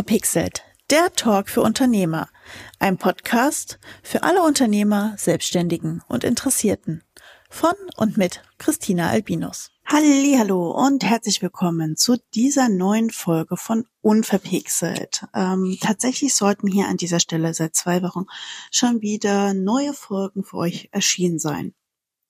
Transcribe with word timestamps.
Unverpixelt, 0.00 0.62
der 0.88 1.12
Talk 1.12 1.50
für 1.50 1.60
Unternehmer. 1.60 2.30
Ein 2.78 2.96
Podcast 2.96 3.78
für 4.02 4.22
alle 4.22 4.42
Unternehmer, 4.42 5.14
Selbstständigen 5.18 6.02
und 6.08 6.24
Interessierten. 6.24 7.04
Von 7.50 7.74
und 7.98 8.16
mit 8.16 8.42
Christina 8.56 9.10
Albinus. 9.10 9.72
Hallo 9.84 10.70
und 10.70 11.04
herzlich 11.04 11.42
willkommen 11.42 11.98
zu 11.98 12.16
dieser 12.32 12.70
neuen 12.70 13.10
Folge 13.10 13.58
von 13.58 13.84
Unverpixelt. 14.00 15.26
Ähm, 15.34 15.76
tatsächlich 15.82 16.34
sollten 16.34 16.66
hier 16.66 16.88
an 16.88 16.96
dieser 16.96 17.20
Stelle 17.20 17.52
seit 17.52 17.74
zwei 17.74 18.02
Wochen 18.02 18.24
schon 18.72 19.02
wieder 19.02 19.52
neue 19.52 19.92
Folgen 19.92 20.44
für 20.44 20.56
euch 20.56 20.88
erschienen 20.92 21.38
sein. 21.38 21.74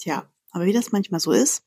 Tja, 0.01 0.29
aber 0.51 0.65
wie 0.65 0.73
das 0.73 0.91
manchmal 0.91 1.21
so 1.21 1.30
ist, 1.30 1.63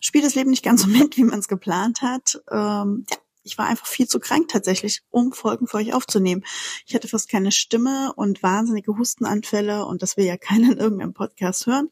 spielt 0.00 0.24
das 0.24 0.36
Leben 0.36 0.48
nicht 0.48 0.64
ganz 0.64 0.80
so 0.80 0.88
mit, 0.88 1.18
wie 1.18 1.24
man 1.24 1.40
es 1.40 1.48
geplant 1.48 2.00
hat. 2.00 2.40
Ähm, 2.50 3.04
ja, 3.10 3.18
ich 3.42 3.58
war 3.58 3.66
einfach 3.66 3.86
viel 3.86 4.08
zu 4.08 4.20
krank 4.20 4.48
tatsächlich, 4.48 5.02
um 5.10 5.32
Folgen 5.32 5.66
für 5.66 5.78
euch 5.78 5.94
aufzunehmen. 5.94 6.44
Ich 6.86 6.94
hatte 6.94 7.08
fast 7.08 7.28
keine 7.28 7.52
Stimme 7.52 8.12
und 8.14 8.42
wahnsinnige 8.42 8.96
Hustenanfälle 8.96 9.84
und 9.86 10.02
das 10.02 10.16
will 10.16 10.24
ja 10.24 10.36
keiner 10.38 10.72
in 10.72 10.78
irgendeinem 10.78 11.14
Podcast 11.14 11.66
hören. 11.66 11.90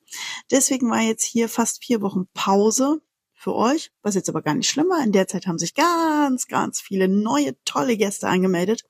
Deswegen 0.50 0.90
war 0.90 1.00
jetzt 1.00 1.24
hier 1.24 1.48
fast 1.48 1.84
vier 1.84 2.02
Wochen 2.02 2.26
Pause 2.34 3.00
für 3.34 3.54
euch, 3.54 3.92
was 4.02 4.14
jetzt 4.14 4.28
aber 4.28 4.42
gar 4.42 4.54
nicht 4.54 4.68
schlimm 4.68 4.88
war. 4.88 5.02
In 5.02 5.12
der 5.12 5.28
Zeit 5.28 5.46
haben 5.46 5.58
sich 5.58 5.74
ganz, 5.74 6.46
ganz 6.48 6.80
viele 6.80 7.08
neue, 7.08 7.56
tolle 7.64 7.96
Gäste 7.96 8.28
angemeldet 8.28 8.84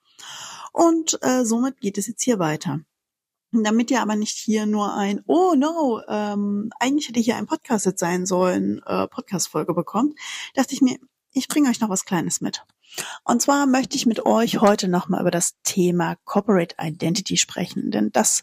und 0.72 1.18
äh, 1.22 1.44
somit 1.44 1.80
geht 1.80 1.98
es 1.98 2.06
jetzt 2.06 2.22
hier 2.22 2.38
weiter. 2.38 2.80
Damit 3.52 3.90
ihr 3.90 4.02
aber 4.02 4.16
nicht 4.16 4.36
hier 4.36 4.66
nur 4.66 4.94
ein, 4.94 5.22
oh 5.26 5.54
no, 5.56 6.02
ähm, 6.08 6.70
eigentlich 6.78 7.08
hätte 7.08 7.20
hier 7.20 7.36
ein 7.36 7.46
Podcast 7.46 7.86
jetzt 7.86 8.00
sein 8.00 8.26
sollen, 8.26 8.82
äh, 8.84 9.06
Podcast-Folge 9.08 9.72
bekommt, 9.72 10.18
dachte 10.54 10.74
ich 10.74 10.82
mir, 10.82 10.98
ich 11.36 11.48
bringe 11.48 11.68
euch 11.68 11.80
noch 11.80 11.90
was 11.90 12.06
Kleines 12.06 12.40
mit. 12.40 12.64
Und 13.24 13.42
zwar 13.42 13.66
möchte 13.66 13.96
ich 13.96 14.06
mit 14.06 14.24
euch 14.24 14.60
heute 14.60 14.88
nochmal 14.88 15.20
über 15.20 15.30
das 15.30 15.54
Thema 15.62 16.16
Corporate 16.24 16.76
Identity 16.80 17.36
sprechen, 17.36 17.90
denn 17.90 18.10
das 18.10 18.42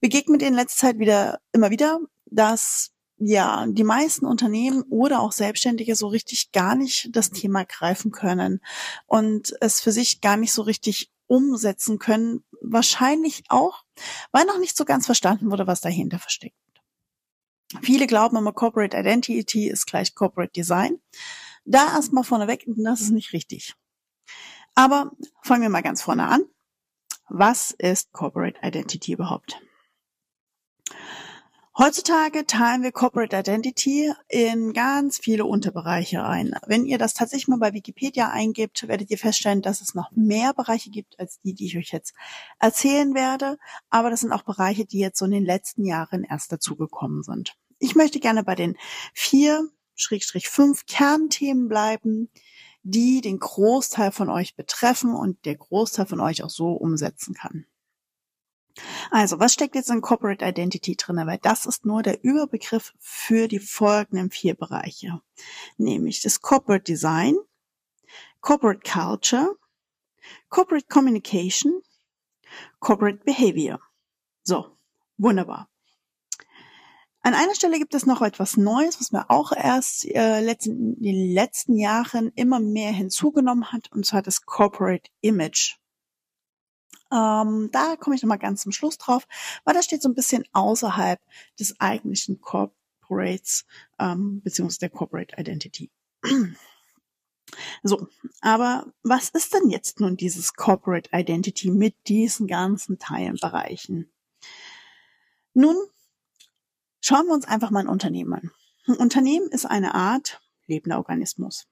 begegnet 0.00 0.42
in 0.42 0.54
letzter 0.54 0.88
Zeit 0.88 0.98
wieder, 0.98 1.40
immer 1.52 1.70
wieder, 1.70 1.98
dass 2.26 2.90
ja, 3.16 3.66
die 3.66 3.82
meisten 3.82 4.26
Unternehmen 4.26 4.82
oder 4.90 5.20
auch 5.20 5.32
Selbstständige 5.32 5.96
so 5.96 6.06
richtig 6.06 6.52
gar 6.52 6.76
nicht 6.76 7.08
das 7.16 7.30
Thema 7.30 7.64
greifen 7.64 8.12
können 8.12 8.60
und 9.06 9.56
es 9.60 9.80
für 9.80 9.90
sich 9.90 10.20
gar 10.20 10.36
nicht 10.36 10.52
so 10.52 10.62
richtig 10.62 11.10
umsetzen 11.26 11.98
können. 11.98 12.44
Wahrscheinlich 12.60 13.42
auch, 13.48 13.84
weil 14.30 14.44
noch 14.44 14.58
nicht 14.58 14.76
so 14.76 14.84
ganz 14.84 15.06
verstanden 15.06 15.50
wurde, 15.50 15.66
was 15.66 15.80
dahinter 15.80 16.18
versteckt. 16.18 16.54
Viele 17.82 18.06
glauben 18.06 18.36
immer, 18.36 18.52
Corporate 18.52 18.96
Identity 18.96 19.68
ist 19.68 19.86
gleich 19.86 20.14
Corporate 20.14 20.52
Design. 20.52 21.00
Da 21.70 21.92
erstmal 21.92 22.24
vorneweg, 22.24 22.64
das 22.66 23.02
ist 23.02 23.10
nicht 23.10 23.34
richtig. 23.34 23.74
Aber 24.74 25.12
fangen 25.42 25.60
wir 25.60 25.68
mal 25.68 25.82
ganz 25.82 26.00
vorne 26.00 26.26
an. 26.26 26.40
Was 27.28 27.72
ist 27.72 28.10
Corporate 28.12 28.58
Identity 28.62 29.12
überhaupt? 29.12 29.60
Heutzutage 31.76 32.46
teilen 32.46 32.82
wir 32.82 32.90
Corporate 32.90 33.36
Identity 33.36 34.10
in 34.28 34.72
ganz 34.72 35.18
viele 35.18 35.44
Unterbereiche 35.44 36.24
ein. 36.24 36.54
Wenn 36.66 36.86
ihr 36.86 36.96
das 36.96 37.12
tatsächlich 37.12 37.48
mal 37.48 37.58
bei 37.58 37.74
Wikipedia 37.74 38.30
eingibt, 38.30 38.88
werdet 38.88 39.10
ihr 39.10 39.18
feststellen, 39.18 39.60
dass 39.60 39.82
es 39.82 39.94
noch 39.94 40.10
mehr 40.12 40.54
Bereiche 40.54 40.88
gibt 40.88 41.20
als 41.20 41.38
die, 41.40 41.52
die 41.52 41.66
ich 41.66 41.76
euch 41.76 41.92
jetzt 41.92 42.14
erzählen 42.58 43.14
werde. 43.14 43.58
Aber 43.90 44.08
das 44.08 44.20
sind 44.20 44.32
auch 44.32 44.42
Bereiche, 44.42 44.86
die 44.86 45.00
jetzt 45.00 45.18
so 45.18 45.26
in 45.26 45.32
den 45.32 45.44
letzten 45.44 45.84
Jahren 45.84 46.24
erst 46.24 46.50
dazugekommen 46.50 47.22
sind. 47.22 47.56
Ich 47.78 47.94
möchte 47.94 48.20
gerne 48.20 48.42
bei 48.42 48.54
den 48.54 48.78
vier 49.12 49.68
Schrägstrich 49.98 50.48
fünf 50.48 50.86
Kernthemen 50.86 51.68
bleiben, 51.68 52.30
die 52.82 53.20
den 53.20 53.38
Großteil 53.38 54.12
von 54.12 54.30
euch 54.30 54.56
betreffen 54.56 55.14
und 55.14 55.44
der 55.44 55.56
Großteil 55.56 56.06
von 56.06 56.20
euch 56.20 56.42
auch 56.42 56.50
so 56.50 56.72
umsetzen 56.72 57.34
kann. 57.34 57.66
Also, 59.10 59.40
was 59.40 59.54
steckt 59.54 59.74
jetzt 59.74 59.90
in 59.90 60.00
Corporate 60.00 60.44
Identity 60.44 60.96
drin? 60.96 61.16
Weil 61.26 61.38
das 61.38 61.66
ist 61.66 61.84
nur 61.84 62.02
der 62.02 62.22
Überbegriff 62.22 62.94
für 62.98 63.48
die 63.48 63.58
folgenden 63.58 64.30
vier 64.30 64.54
Bereiche. 64.54 65.20
Nämlich 65.76 66.22
das 66.22 66.40
Corporate 66.40 66.84
Design, 66.84 67.36
Corporate 68.40 68.80
Culture, 68.88 69.56
Corporate 70.48 70.86
Communication, 70.88 71.82
Corporate 72.78 73.18
Behavior. 73.24 73.80
So, 74.44 74.76
wunderbar. 75.16 75.68
An 77.28 77.34
einer 77.34 77.54
Stelle 77.54 77.78
gibt 77.78 77.92
es 77.92 78.06
noch 78.06 78.22
etwas 78.22 78.56
Neues, 78.56 78.98
was 79.00 79.12
mir 79.12 79.28
auch 79.28 79.52
erst 79.52 80.06
äh, 80.06 80.40
in 80.40 80.96
den 80.98 81.34
letzten 81.34 81.76
Jahren 81.76 82.32
immer 82.36 82.58
mehr 82.58 82.90
hinzugenommen 82.90 83.70
hat, 83.70 83.92
und 83.92 84.06
zwar 84.06 84.22
das 84.22 84.46
Corporate 84.46 85.10
Image. 85.20 85.76
Ähm, 87.12 87.68
da 87.70 87.96
komme 87.96 88.16
ich 88.16 88.22
nochmal 88.22 88.38
ganz 88.38 88.62
zum 88.62 88.72
Schluss 88.72 88.96
drauf, 88.96 89.28
weil 89.64 89.74
das 89.74 89.84
steht 89.84 90.00
so 90.00 90.08
ein 90.08 90.14
bisschen 90.14 90.46
außerhalb 90.54 91.20
des 91.60 91.78
eigentlichen 91.80 92.40
Corporates 92.40 93.66
ähm, 93.98 94.40
beziehungsweise 94.40 94.80
der 94.80 94.90
Corporate 94.90 95.36
Identity. 95.38 95.90
So, 97.82 98.08
aber 98.40 98.86
was 99.02 99.28
ist 99.28 99.52
denn 99.52 99.68
jetzt 99.68 100.00
nun 100.00 100.16
dieses 100.16 100.54
Corporate 100.54 101.10
Identity 101.12 101.70
mit 101.70 101.94
diesen 102.08 102.46
ganzen 102.46 102.98
Teilenbereichen? 102.98 104.10
Nun, 105.52 105.76
Schauen 107.08 107.26
wir 107.26 107.32
uns 107.32 107.48
einfach 107.48 107.70
mal 107.70 107.80
ein 107.80 107.88
Unternehmen 107.88 108.34
an. 108.34 108.50
Ein 108.86 108.96
Unternehmen 108.96 109.48
ist 109.48 109.64
eine 109.64 109.94
Art 109.94 110.42
lebender 110.66 110.98
Organismus. 110.98 111.66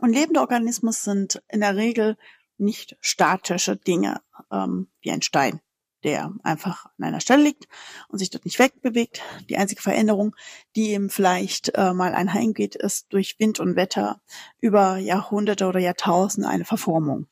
Und 0.00 0.12
lebende 0.12 0.40
Organismus 0.40 1.04
sind 1.04 1.40
in 1.46 1.60
der 1.60 1.76
Regel 1.76 2.16
nicht 2.58 2.96
statische 3.00 3.76
Dinge 3.76 4.20
ähm, 4.50 4.88
wie 5.00 5.12
ein 5.12 5.22
Stein, 5.22 5.60
der 6.02 6.34
einfach 6.42 6.86
an 6.86 7.04
einer 7.04 7.20
Stelle 7.20 7.44
liegt 7.44 7.68
und 8.08 8.18
sich 8.18 8.30
dort 8.30 8.44
nicht 8.44 8.58
wegbewegt. 8.58 9.22
Die 9.48 9.58
einzige 9.58 9.80
Veränderung, 9.80 10.34
die 10.74 10.90
ihm 10.90 11.08
vielleicht 11.08 11.76
äh, 11.76 11.92
mal 11.92 12.12
einhergeht, 12.12 12.74
ist 12.74 13.12
durch 13.12 13.38
Wind 13.38 13.60
und 13.60 13.76
Wetter 13.76 14.20
über 14.58 14.96
Jahrhunderte 14.96 15.68
oder 15.68 15.78
Jahrtausende 15.78 16.48
eine 16.48 16.64
Verformung. 16.64 17.28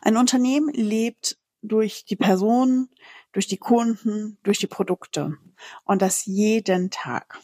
Ein 0.00 0.16
Unternehmen 0.16 0.72
lebt 0.72 1.36
durch 1.62 2.04
die 2.04 2.16
Personen, 2.16 2.88
durch 3.32 3.46
die 3.46 3.56
Kunden, 3.56 4.38
durch 4.42 4.58
die 4.58 4.66
Produkte. 4.66 5.36
Und 5.84 6.02
das 6.02 6.26
jeden 6.26 6.90
Tag. 6.90 7.40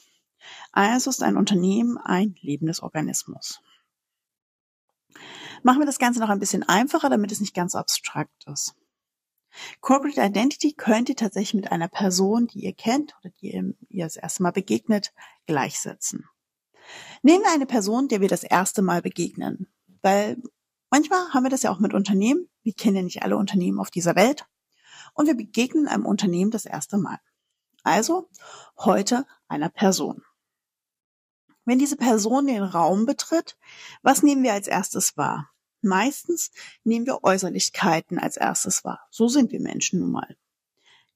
Also 0.73 1.11
ist 1.11 1.23
ein 1.23 1.37
Unternehmen 1.37 1.99
ein 1.99 2.37
lebendes 2.41 2.83
Organismus. 2.83 3.61
Machen 5.63 5.81
wir 5.81 5.87
das 5.87 5.99
Ganze 5.99 6.21
noch 6.21 6.29
ein 6.29 6.41
bisschen 6.41 6.63
einfacher, 6.63 7.09
damit 7.09 7.33
es 7.33 7.41
nicht 7.41 7.55
ganz 7.55 7.75
abstrakt 7.75 8.45
ist. 8.47 8.75
Corporate 9.81 10.21
Identity 10.21 10.73
könnt 10.73 11.09
ihr 11.09 11.17
tatsächlich 11.17 11.55
mit 11.55 11.73
einer 11.73 11.89
Person, 11.89 12.49
die 12.49 12.65
ihr 12.65 12.75
kennt 12.75 13.15
oder 13.21 13.33
die 13.41 13.75
ihr 13.89 14.05
das 14.05 14.17
erste 14.17 14.43
Mal 14.43 14.53
begegnet, 14.53 15.13
gleichsetzen. 15.47 16.29
Nehmen 17.23 17.45
wir 17.45 17.53
eine 17.53 17.67
Person, 17.67 18.09
der 18.09 18.21
wir 18.21 18.29
das 18.29 18.45
erste 18.45 18.83
Mal 18.83 19.01
begegnen, 19.01 19.69
weil 20.03 20.37
manchmal 20.95 21.29
haben 21.31 21.43
wir 21.43 21.51
das 21.51 21.65
ja 21.65 21.73
auch 21.73 21.81
mit 21.81 21.93
Unternehmen. 21.93 22.49
Wir 22.63 22.73
kennen 22.73 22.95
ja 22.95 23.03
nicht 23.03 23.25
alle 23.25 23.37
Unternehmen 23.37 23.81
auf 23.81 23.91
dieser 23.91 24.15
Welt 24.15 24.47
und 25.15 25.27
wir 25.27 25.35
begegnen 25.35 25.89
einem 25.89 26.07
Unternehmen 26.07 26.53
das 26.53 26.67
erste 26.67 26.99
Mal. 26.99 27.19
Also 27.83 28.29
heute 28.79 29.27
einer 29.49 29.71
Person. 29.71 30.23
Wenn 31.65 31.81
diese 31.81 31.97
Person 31.97 32.47
den 32.47 32.63
Raum 32.63 33.07
betritt, 33.07 33.59
was 34.03 34.23
nehmen 34.23 34.45
wir 34.45 34.53
als 34.53 34.69
erstes 34.69 35.17
wahr? 35.17 35.51
Meistens 35.83 36.53
nehmen 36.85 37.07
wir 37.07 37.25
Äußerlichkeiten 37.25 38.21
als 38.21 38.37
erstes 38.37 38.85
wahr. 38.85 39.01
So 39.11 39.27
sind 39.27 39.51
wir 39.51 39.61
Menschen 39.61 39.99
nun 39.99 40.13
mal. 40.13 40.37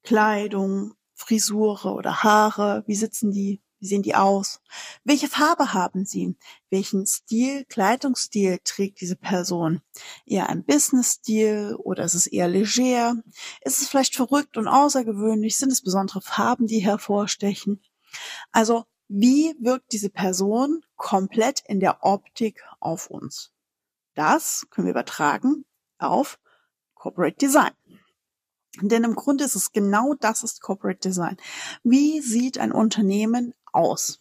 Kleidung, 0.03 0.93
Frisure 1.13 1.93
oder 1.93 2.21
Haare, 2.21 2.83
wie 2.85 2.95
sitzen 2.95 3.31
die? 3.31 3.61
Wie 3.79 3.87
sehen 3.87 4.03
die 4.03 4.15
aus? 4.15 4.59
Welche 5.05 5.29
Farbe 5.29 5.73
haben 5.73 6.05
sie? 6.05 6.35
Welchen 6.69 7.05
Stil, 7.05 7.63
Kleidungsstil 7.65 8.59
trägt 8.63 8.99
diese 8.99 9.15
Person? 9.15 9.81
Eher 10.25 10.49
ein 10.49 10.65
Business-Stil 10.65 11.75
oder 11.75 12.03
ist 12.03 12.13
es 12.13 12.27
eher 12.27 12.49
leger? 12.49 13.15
Ist 13.61 13.81
es 13.81 13.87
vielleicht 13.87 14.15
verrückt 14.15 14.57
und 14.57 14.67
außergewöhnlich? 14.67 15.57
Sind 15.57 15.71
es 15.71 15.81
besondere 15.81 16.21
Farben, 16.21 16.67
die 16.67 16.79
hervorstechen? 16.79 17.81
Also, 18.51 18.85
wie 19.07 19.55
wirkt 19.59 19.93
diese 19.93 20.09
Person 20.09 20.83
komplett 20.95 21.63
in 21.65 21.79
der 21.79 22.03
Optik 22.03 22.63
auf 22.79 23.09
uns? 23.09 23.51
Das 24.13 24.67
können 24.69 24.87
wir 24.87 24.91
übertragen 24.91 25.65
auf 25.97 26.37
Corporate 26.95 27.37
Design. 27.37 27.71
Denn 28.81 29.03
im 29.03 29.15
Grunde 29.15 29.43
ist 29.43 29.55
es 29.55 29.71
genau 29.71 30.13
das 30.13 30.43
ist 30.43 30.61
Corporate 30.61 30.99
Design. 30.99 31.37
Wie 31.83 32.21
sieht 32.21 32.59
ein 32.59 32.71
Unternehmen 32.71 33.53
aus? 33.73 34.19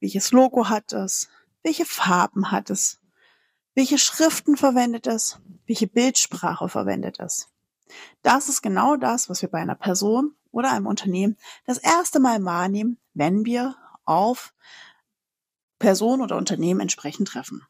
Welches 0.00 0.32
Logo 0.32 0.68
hat 0.68 0.92
es? 0.92 1.28
Welche 1.62 1.84
Farben 1.84 2.50
hat 2.50 2.70
es? 2.70 3.00
Welche 3.74 3.98
Schriften 3.98 4.56
verwendet 4.56 5.06
es? 5.06 5.38
Welche 5.66 5.86
Bildsprache 5.86 6.68
verwendet 6.68 7.20
es? 7.20 7.48
Das 8.22 8.48
ist 8.48 8.62
genau 8.62 8.96
das, 8.96 9.28
was 9.28 9.42
wir 9.42 9.48
bei 9.48 9.58
einer 9.58 9.74
Person 9.74 10.34
oder 10.50 10.72
einem 10.72 10.86
Unternehmen 10.86 11.36
das 11.66 11.78
erste 11.78 12.20
Mal 12.20 12.44
wahrnehmen, 12.44 12.98
wenn 13.14 13.44
wir 13.44 13.76
auf 14.04 14.54
Person 15.78 16.20
oder 16.20 16.36
Unternehmen 16.36 16.80
entsprechend 16.80 17.28
treffen. 17.28 17.66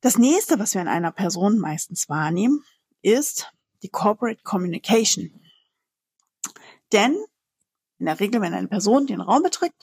Das 0.00 0.16
nächste, 0.16 0.58
was 0.58 0.74
wir 0.74 0.80
in 0.80 0.88
einer 0.88 1.12
Person 1.12 1.58
meistens 1.58 2.08
wahrnehmen, 2.08 2.64
ist 3.02 3.52
die 3.82 3.88
Corporate 3.88 4.42
Communication. 4.42 5.40
Denn 6.92 7.16
in 8.00 8.06
der 8.06 8.18
Regel, 8.18 8.40
wenn 8.40 8.54
eine 8.54 8.66
Person 8.66 9.06
den 9.06 9.20
Raum 9.20 9.42
betritt, 9.42 9.74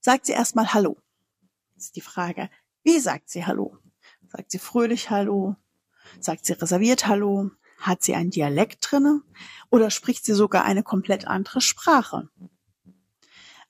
sagt 0.00 0.26
sie 0.26 0.32
erstmal 0.32 0.72
Hallo. 0.72 0.96
Das 1.74 1.84
ist 1.84 1.96
die 1.96 2.00
Frage, 2.00 2.50
wie 2.82 2.98
sagt 2.98 3.28
sie 3.28 3.46
Hallo? 3.46 3.76
Sagt 4.28 4.50
sie 4.50 4.58
fröhlich 4.58 5.10
Hallo? 5.10 5.54
Sagt 6.18 6.46
sie 6.46 6.54
reserviert 6.54 7.06
Hallo? 7.06 7.50
Hat 7.78 8.02
sie 8.02 8.14
einen 8.14 8.30
Dialekt 8.30 8.78
drinne? 8.90 9.22
Oder 9.70 9.90
spricht 9.90 10.24
sie 10.24 10.32
sogar 10.32 10.64
eine 10.64 10.82
komplett 10.82 11.26
andere 11.26 11.60
Sprache? 11.60 12.28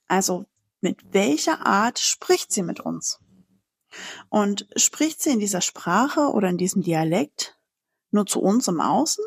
Also, 0.07 0.45
mit 0.79 1.13
welcher 1.13 1.65
Art 1.65 1.99
spricht 1.99 2.51
sie 2.51 2.63
mit 2.63 2.79
uns? 2.79 3.19
Und 4.29 4.67
spricht 4.75 5.21
sie 5.21 5.31
in 5.31 5.39
dieser 5.39 5.61
Sprache 5.61 6.31
oder 6.31 6.49
in 6.49 6.57
diesem 6.57 6.83
Dialekt 6.83 7.57
nur 8.11 8.25
zu 8.25 8.41
uns 8.41 8.67
im 8.67 8.79
Außen? 8.79 9.23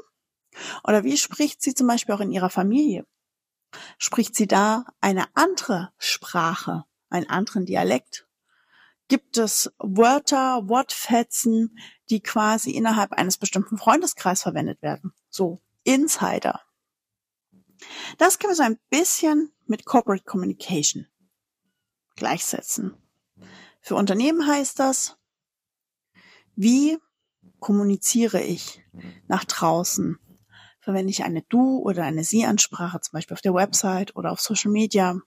Oder 0.85 1.05
wie 1.05 1.17
spricht 1.17 1.62
sie 1.62 1.75
zum 1.75 1.87
Beispiel 1.87 2.14
auch 2.14 2.20
in 2.20 2.32
ihrer 2.32 2.50
Familie? 2.50 3.06
Spricht 3.98 4.34
sie 4.34 4.46
da 4.46 4.84
eine 5.00 5.26
andere 5.34 5.92
Sprache, 5.98 6.84
einen 7.08 7.28
anderen 7.28 7.66
Dialekt? 7.66 8.26
Gibt 9.08 9.36
es 9.36 9.72
Wörter, 9.78 10.68
Wortfetzen, 10.68 11.78
die 12.10 12.20
quasi 12.20 12.72
innerhalb 12.72 13.12
eines 13.12 13.38
bestimmten 13.38 13.78
Freundeskreises 13.78 14.42
verwendet 14.42 14.82
werden? 14.82 15.12
So 15.30 15.60
Insider. 15.84 16.60
Das 18.18 18.38
können 18.38 18.52
wir 18.52 18.56
so 18.56 18.62
ein 18.64 18.80
bisschen 18.90 19.52
mit 19.66 19.84
Corporate 19.84 20.24
Communication 20.24 21.06
gleichsetzen. 22.16 22.96
Für 23.80 23.94
Unternehmen 23.94 24.46
heißt 24.46 24.78
das, 24.80 25.16
wie 26.56 26.98
kommuniziere 27.60 28.42
ich 28.42 28.82
nach 29.28 29.44
draußen? 29.44 30.18
Verwende 30.87 31.11
ich 31.11 31.25
eine 31.25 31.43
Du- 31.43 31.81
oder 31.81 32.05
eine 32.05 32.23
Sie-Ansprache, 32.23 33.00
zum 33.00 33.12
Beispiel 33.12 33.35
auf 33.35 33.41
der 33.41 33.55
Website 33.55 34.15
oder 34.15 34.31
auf 34.31 34.41
Social 34.41 34.71
Media? 34.71 35.21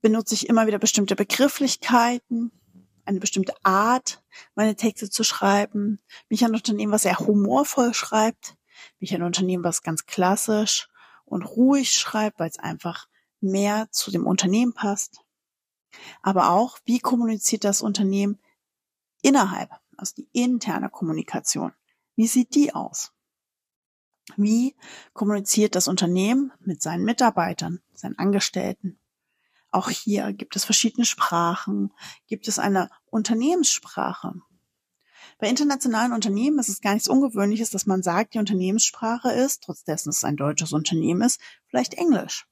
Benutze 0.00 0.34
ich 0.34 0.48
immer 0.48 0.68
wieder 0.68 0.78
bestimmte 0.78 1.16
Begrifflichkeiten, 1.16 2.52
eine 3.04 3.18
bestimmte 3.18 3.54
Art, 3.64 4.22
meine 4.54 4.76
Texte 4.76 5.10
zu 5.10 5.24
schreiben? 5.24 6.00
Bin 6.28 6.36
ich 6.36 6.44
ein 6.44 6.54
Unternehmen, 6.54 6.92
was 6.92 7.02
sehr 7.02 7.18
humorvoll 7.18 7.92
schreibt? 7.92 8.56
Bin 8.98 9.06
ich 9.06 9.14
ein 9.16 9.24
Unternehmen, 9.24 9.64
was 9.64 9.82
ganz 9.82 10.06
klassisch 10.06 10.88
und 11.24 11.42
ruhig 11.42 11.92
schreibt, 11.92 12.38
weil 12.38 12.50
es 12.50 12.60
einfach 12.60 13.08
mehr 13.40 13.88
zu 13.90 14.12
dem 14.12 14.26
Unternehmen 14.26 14.74
passt? 14.74 15.22
aber 16.22 16.50
auch, 16.50 16.78
wie 16.84 17.00
kommuniziert 17.00 17.64
das 17.64 17.82
Unternehmen 17.82 18.38
innerhalb, 19.22 19.70
also 19.96 20.14
die 20.16 20.28
interne 20.32 20.90
Kommunikation. 20.90 21.72
Wie 22.16 22.26
sieht 22.26 22.54
die 22.54 22.74
aus? 22.74 23.11
Wie 24.36 24.76
kommuniziert 25.12 25.74
das 25.74 25.88
Unternehmen 25.88 26.52
mit 26.60 26.80
seinen 26.80 27.04
Mitarbeitern, 27.04 27.80
seinen 27.92 28.18
Angestellten? 28.18 28.98
Auch 29.70 29.88
hier 29.90 30.32
gibt 30.32 30.54
es 30.54 30.64
verschiedene 30.64 31.06
Sprachen, 31.06 31.92
gibt 32.26 32.46
es 32.46 32.58
eine 32.58 32.90
Unternehmenssprache. 33.06 34.34
Bei 35.38 35.48
internationalen 35.48 36.12
Unternehmen 36.12 36.58
ist 36.58 36.68
es 36.68 36.80
gar 36.80 36.94
nichts 36.94 37.08
Ungewöhnliches, 37.08 37.70
dass 37.70 37.86
man 37.86 38.02
sagt, 38.02 38.34
die 38.34 38.38
Unternehmenssprache 38.38 39.32
ist, 39.32 39.64
trotz 39.64 39.82
dessen 39.82 40.10
es 40.10 40.24
ein 40.24 40.36
deutsches 40.36 40.72
Unternehmen 40.72 41.22
ist, 41.22 41.40
vielleicht 41.66 41.94
Englisch. 41.94 42.46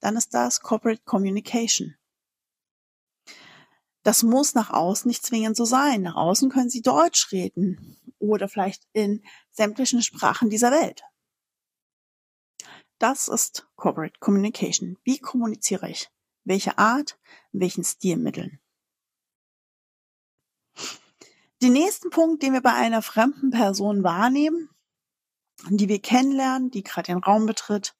Dann 0.00 0.16
ist 0.16 0.34
das 0.34 0.60
Corporate 0.60 1.02
Communication. 1.04 1.94
Das 4.02 4.22
muss 4.22 4.54
nach 4.54 4.70
außen 4.70 5.08
nicht 5.08 5.24
zwingend 5.24 5.56
so 5.56 5.64
sein. 5.64 6.02
Nach 6.02 6.16
außen 6.16 6.50
können 6.50 6.70
Sie 6.70 6.82
Deutsch 6.82 7.30
reden 7.32 7.97
oder 8.18 8.48
vielleicht 8.48 8.86
in 8.92 9.22
sämtlichen 9.50 10.02
Sprachen 10.02 10.50
dieser 10.50 10.70
Welt. 10.70 11.02
Das 12.98 13.28
ist 13.28 13.68
Corporate 13.76 14.18
Communication. 14.18 14.98
Wie 15.04 15.18
kommuniziere 15.18 15.88
ich? 15.88 16.10
Welche 16.44 16.78
Art? 16.78 17.18
Welchen 17.52 17.84
Stilmitteln? 17.84 18.60
Den 21.62 21.72
nächsten 21.72 22.10
Punkt, 22.10 22.42
den 22.42 22.52
wir 22.52 22.60
bei 22.60 22.74
einer 22.74 23.02
fremden 23.02 23.50
Person 23.50 24.04
wahrnehmen, 24.04 24.70
die 25.68 25.88
wir 25.88 26.00
kennenlernen, 26.00 26.70
die 26.70 26.82
gerade 26.82 27.12
den 27.12 27.18
Raum 27.18 27.46
betritt, 27.46 27.96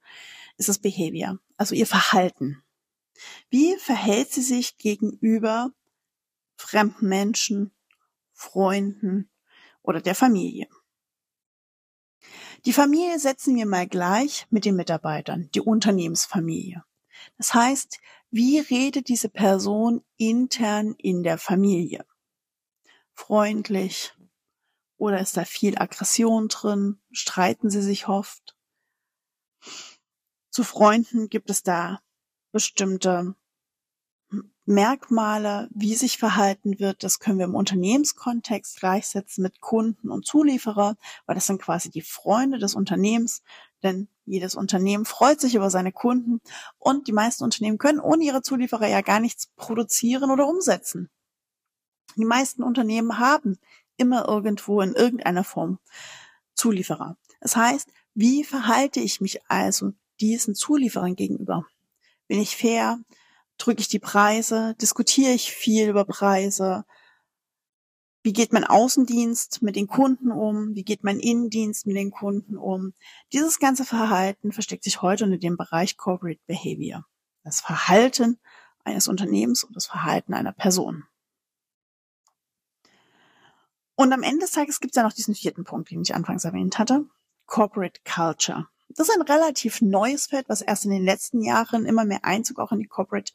ist 0.56 0.68
das 0.68 0.78
Behavior, 0.78 1.38
also 1.56 1.74
ihr 1.74 1.86
Verhalten. 1.86 2.62
Wie 3.50 3.76
verhält 3.76 4.32
sie 4.32 4.42
sich 4.42 4.78
gegenüber 4.78 5.72
fremden 6.56 7.08
Menschen, 7.08 7.72
Freunden 8.32 9.28
oder 9.88 10.02
der 10.02 10.14
Familie. 10.14 10.68
Die 12.66 12.74
Familie 12.74 13.18
setzen 13.18 13.56
wir 13.56 13.64
mal 13.64 13.88
gleich 13.88 14.46
mit 14.50 14.66
den 14.66 14.76
Mitarbeitern, 14.76 15.48
die 15.54 15.62
Unternehmensfamilie. 15.62 16.84
Das 17.38 17.54
heißt, 17.54 17.98
wie 18.30 18.58
redet 18.58 19.08
diese 19.08 19.30
Person 19.30 20.04
intern 20.18 20.94
in 20.98 21.22
der 21.22 21.38
Familie? 21.38 22.04
Freundlich? 23.14 24.14
Oder 24.98 25.20
ist 25.20 25.38
da 25.38 25.46
viel 25.46 25.78
Aggression 25.78 26.48
drin? 26.48 27.00
Streiten 27.10 27.70
sie 27.70 27.82
sich 27.82 28.08
oft? 28.08 28.58
Zu 30.50 30.64
Freunden 30.64 31.30
gibt 31.30 31.48
es 31.48 31.62
da 31.62 32.02
bestimmte 32.52 33.34
Merkmale, 34.68 35.66
wie 35.72 35.94
sich 35.94 36.18
verhalten 36.18 36.78
wird, 36.78 37.02
das 37.02 37.20
können 37.20 37.38
wir 37.38 37.46
im 37.46 37.54
Unternehmenskontext 37.54 38.78
gleichsetzen 38.78 39.40
mit 39.40 39.62
Kunden 39.62 40.10
und 40.10 40.26
Zulieferer, 40.26 40.98
weil 41.24 41.34
das 41.34 41.46
sind 41.46 41.62
quasi 41.62 41.90
die 41.90 42.02
Freunde 42.02 42.58
des 42.58 42.74
Unternehmens, 42.74 43.42
denn 43.82 44.08
jedes 44.26 44.56
Unternehmen 44.56 45.06
freut 45.06 45.40
sich 45.40 45.54
über 45.54 45.70
seine 45.70 45.90
Kunden 45.90 46.42
und 46.78 47.08
die 47.08 47.12
meisten 47.12 47.44
Unternehmen 47.44 47.78
können 47.78 47.98
ohne 47.98 48.22
ihre 48.22 48.42
Zulieferer 48.42 48.88
ja 48.88 49.00
gar 49.00 49.20
nichts 49.20 49.46
produzieren 49.56 50.30
oder 50.30 50.46
umsetzen. 50.46 51.08
Die 52.16 52.26
meisten 52.26 52.62
Unternehmen 52.62 53.18
haben 53.18 53.56
immer 53.96 54.28
irgendwo 54.28 54.82
in 54.82 54.92
irgendeiner 54.92 55.44
Form 55.44 55.78
Zulieferer. 56.52 57.16
Das 57.40 57.56
heißt, 57.56 57.88
wie 58.12 58.44
verhalte 58.44 59.00
ich 59.00 59.22
mich 59.22 59.40
also 59.48 59.94
diesen 60.20 60.54
Zulieferern 60.54 61.16
gegenüber? 61.16 61.64
Bin 62.26 62.38
ich 62.38 62.54
fair? 62.54 62.98
Drücke 63.58 63.80
ich 63.80 63.88
die 63.88 63.98
Preise, 63.98 64.74
diskutiere 64.80 65.32
ich 65.32 65.52
viel 65.52 65.88
über 65.88 66.04
Preise, 66.04 66.84
wie 68.22 68.32
geht 68.32 68.52
mein 68.52 68.64
Außendienst 68.64 69.62
mit 69.62 69.76
den 69.76 69.86
Kunden 69.86 70.32
um, 70.32 70.74
wie 70.74 70.82
geht 70.82 71.04
mein 71.04 71.20
Innendienst 71.20 71.86
mit 71.86 71.96
den 71.96 72.10
Kunden 72.10 72.56
um. 72.56 72.92
Dieses 73.32 73.58
ganze 73.58 73.84
Verhalten 73.84 74.52
versteckt 74.52 74.84
sich 74.84 75.02
heute 75.02 75.24
unter 75.24 75.38
dem 75.38 75.56
Bereich 75.56 75.96
Corporate 75.96 76.40
Behavior. 76.46 77.06
Das 77.44 77.60
Verhalten 77.60 78.38
eines 78.84 79.08
Unternehmens 79.08 79.64
und 79.64 79.74
das 79.76 79.86
Verhalten 79.86 80.34
einer 80.34 80.52
Person. 80.52 81.04
Und 83.94 84.12
am 84.12 84.22
Ende 84.22 84.40
des 84.40 84.52
Tages 84.52 84.80
gibt 84.80 84.92
es 84.92 84.96
ja 84.96 85.02
noch 85.02 85.12
diesen 85.12 85.34
vierten 85.34 85.64
Punkt, 85.64 85.90
den 85.90 86.02
ich 86.02 86.14
anfangs 86.14 86.44
erwähnt 86.44 86.78
hatte. 86.78 87.06
Corporate 87.46 88.00
Culture. 88.04 88.68
Das 88.98 89.08
ist 89.08 89.14
ein 89.14 89.22
relativ 89.22 89.80
neues 89.80 90.26
Feld, 90.26 90.48
was 90.48 90.60
erst 90.60 90.84
in 90.84 90.90
den 90.90 91.04
letzten 91.04 91.40
Jahren 91.40 91.86
immer 91.86 92.04
mehr 92.04 92.24
Einzug 92.24 92.58
auch 92.58 92.72
in 92.72 92.80
die 92.80 92.88
Corporate 92.88 93.32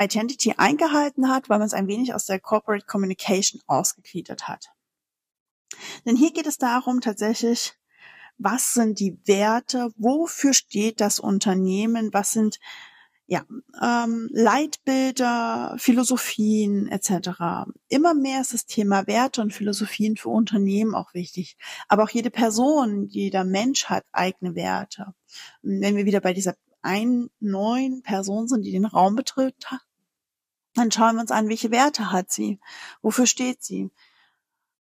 Identity 0.00 0.54
eingehalten 0.56 1.28
hat, 1.28 1.48
weil 1.48 1.58
man 1.58 1.66
es 1.66 1.74
ein 1.74 1.88
wenig 1.88 2.14
aus 2.14 2.26
der 2.26 2.38
Corporate 2.38 2.86
Communication 2.86 3.60
ausgegliedert 3.66 4.46
hat. 4.46 4.68
Denn 6.06 6.14
hier 6.14 6.32
geht 6.32 6.46
es 6.46 6.58
darum 6.58 7.00
tatsächlich, 7.00 7.74
was 8.38 8.72
sind 8.72 9.00
die 9.00 9.18
Werte, 9.26 9.92
wofür 9.96 10.54
steht 10.54 11.00
das 11.00 11.18
Unternehmen, 11.18 12.12
was 12.12 12.30
sind 12.30 12.60
ja, 13.30 13.44
ähm, 13.82 14.30
Leitbilder, 14.32 15.74
Philosophien 15.76 16.88
etc. 16.88 17.68
Immer 17.88 18.14
mehr 18.14 18.40
ist 18.40 18.54
das 18.54 18.64
Thema 18.64 19.06
Werte 19.06 19.42
und 19.42 19.52
Philosophien 19.52 20.16
für 20.16 20.30
Unternehmen 20.30 20.94
auch 20.94 21.12
wichtig. 21.12 21.58
Aber 21.88 22.04
auch 22.04 22.08
jede 22.08 22.30
Person, 22.30 23.04
jeder 23.04 23.44
Mensch 23.44 23.84
hat 23.84 24.04
eigene 24.12 24.54
Werte. 24.54 25.14
wenn 25.60 25.94
wir 25.96 26.06
wieder 26.06 26.20
bei 26.20 26.32
dieser 26.32 26.54
einen 26.80 27.28
neuen 27.38 28.02
Person 28.02 28.48
sind, 28.48 28.62
die 28.62 28.72
den 28.72 28.86
Raum 28.86 29.14
betritt, 29.14 29.66
dann 30.74 30.90
schauen 30.90 31.16
wir 31.16 31.20
uns 31.20 31.30
an, 31.30 31.50
welche 31.50 31.70
Werte 31.70 32.10
hat 32.10 32.30
sie, 32.30 32.58
wofür 33.02 33.26
steht 33.26 33.62
sie. 33.62 33.90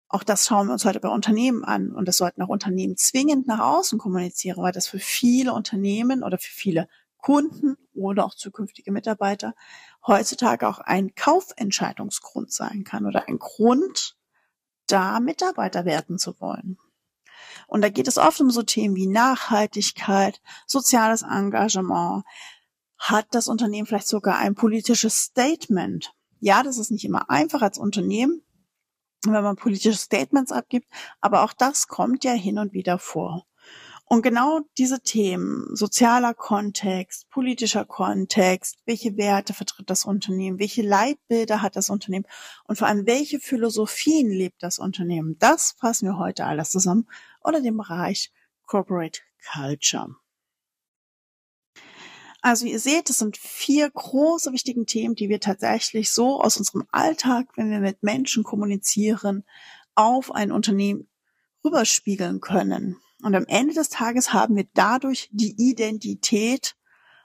Auch 0.08 0.22
das 0.22 0.46
schauen 0.46 0.68
wir 0.68 0.74
uns 0.74 0.84
heute 0.84 1.00
bei 1.00 1.08
Unternehmen 1.08 1.64
an. 1.64 1.92
Und 1.92 2.06
das 2.06 2.18
sollten 2.18 2.40
auch 2.42 2.48
Unternehmen 2.48 2.96
zwingend 2.96 3.48
nach 3.48 3.58
außen 3.58 3.98
kommunizieren, 3.98 4.62
weil 4.62 4.72
das 4.72 4.86
für 4.86 5.00
viele 5.00 5.54
Unternehmen 5.54 6.22
oder 6.22 6.38
für 6.38 6.52
viele 6.52 6.88
Kunden 7.18 7.76
oder 7.94 8.24
auch 8.24 8.34
zukünftige 8.34 8.92
Mitarbeiter 8.92 9.54
heutzutage 10.06 10.68
auch 10.68 10.78
ein 10.78 11.14
Kaufentscheidungsgrund 11.14 12.52
sein 12.52 12.84
kann 12.84 13.06
oder 13.06 13.28
ein 13.28 13.38
Grund, 13.38 14.16
da 14.86 15.20
Mitarbeiter 15.20 15.84
werden 15.84 16.18
zu 16.18 16.40
wollen. 16.40 16.78
Und 17.66 17.82
da 17.82 17.90
geht 17.90 18.08
es 18.08 18.18
oft 18.18 18.40
um 18.40 18.50
so 18.50 18.62
Themen 18.62 18.96
wie 18.96 19.06
Nachhaltigkeit, 19.06 20.40
soziales 20.66 21.22
Engagement. 21.22 22.24
Hat 22.96 23.26
das 23.32 23.48
Unternehmen 23.48 23.86
vielleicht 23.86 24.08
sogar 24.08 24.38
ein 24.38 24.54
politisches 24.54 25.18
Statement? 25.18 26.12
Ja, 26.40 26.62
das 26.62 26.78
ist 26.78 26.90
nicht 26.90 27.04
immer 27.04 27.30
einfach 27.30 27.62
als 27.62 27.78
Unternehmen, 27.78 28.42
wenn 29.24 29.42
man 29.42 29.56
politische 29.56 29.98
Statements 29.98 30.52
abgibt, 30.52 30.88
aber 31.20 31.42
auch 31.42 31.52
das 31.52 31.88
kommt 31.88 32.24
ja 32.24 32.32
hin 32.32 32.58
und 32.58 32.72
wieder 32.72 32.98
vor. 32.98 33.46
Und 34.10 34.22
genau 34.22 34.60
diese 34.78 35.02
Themen, 35.02 35.76
sozialer 35.76 36.32
Kontext, 36.32 37.28
politischer 37.28 37.84
Kontext, 37.84 38.78
welche 38.86 39.18
Werte 39.18 39.52
vertritt 39.52 39.90
das 39.90 40.06
Unternehmen, 40.06 40.58
welche 40.58 40.80
Leitbilder 40.80 41.60
hat 41.60 41.76
das 41.76 41.90
Unternehmen 41.90 42.24
und 42.64 42.78
vor 42.78 42.88
allem 42.88 43.06
welche 43.06 43.38
Philosophien 43.38 44.30
lebt 44.30 44.62
das 44.62 44.78
Unternehmen, 44.78 45.36
das 45.38 45.72
fassen 45.78 46.06
wir 46.06 46.16
heute 46.16 46.46
alles 46.46 46.70
zusammen 46.70 47.06
unter 47.40 47.60
dem 47.60 47.76
Bereich 47.76 48.32
Corporate 48.64 49.20
Culture. 49.52 50.16
Also 52.40 52.64
ihr 52.64 52.78
seht, 52.78 53.10
es 53.10 53.18
sind 53.18 53.36
vier 53.36 53.90
große 53.90 54.52
wichtigen 54.52 54.86
Themen, 54.86 55.16
die 55.16 55.28
wir 55.28 55.40
tatsächlich 55.40 56.12
so 56.12 56.40
aus 56.40 56.56
unserem 56.56 56.86
Alltag, 56.92 57.48
wenn 57.56 57.70
wir 57.70 57.80
mit 57.80 58.02
Menschen 58.02 58.42
kommunizieren, 58.42 59.44
auf 59.94 60.32
ein 60.32 60.50
Unternehmen 60.50 61.08
rüberspiegeln 61.62 62.40
können. 62.40 62.96
Und 63.22 63.34
am 63.34 63.46
Ende 63.46 63.74
des 63.74 63.88
Tages 63.88 64.32
haben 64.32 64.56
wir 64.56 64.68
dadurch 64.74 65.28
die 65.32 65.54
Identität 65.58 66.76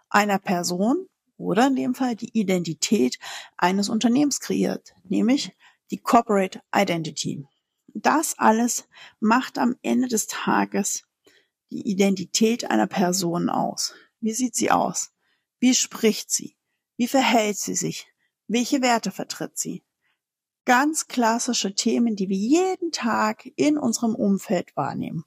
einer 0.10 0.40
Person 0.40 1.08
oder 1.38 1.68
in 1.68 1.76
dem 1.76 1.94
Fall 1.94 2.16
die 2.16 2.32
Identität 2.38 3.20
eines 3.58 3.90
Unternehmens 3.90 4.40
kreiert, 4.40 4.94
nämlich 5.04 5.56
die 5.92 6.00
Corporate 6.00 6.62
Identity. 6.76 7.46
Das 7.94 8.40
alles 8.40 8.88
macht 9.20 9.60
am 9.60 9.76
Ende 9.84 10.08
des 10.08 10.26
Tages 10.26 11.04
die 11.70 11.88
Identität 11.88 12.70
einer 12.72 12.88
Person 12.88 13.50
aus. 13.50 13.94
Wie 14.20 14.34
sieht 14.34 14.56
sie 14.56 14.72
aus? 14.72 15.12
Wie 15.60 15.76
spricht 15.76 16.32
sie? 16.32 16.56
Wie 16.98 17.08
verhält 17.08 17.58
sie 17.58 17.76
sich? 17.76 18.08
Welche 18.48 18.82
Werte 18.82 19.12
vertritt 19.12 19.58
sie? 19.58 19.84
Ganz 20.66 21.08
klassische 21.08 21.76
Themen, 21.76 22.16
die 22.16 22.30
wir 22.30 22.38
jeden 22.38 22.92
Tag 22.92 23.48
in 23.56 23.78
unserem 23.78 24.16
Umfeld 24.16 24.76
wahrnehmen 24.76 25.26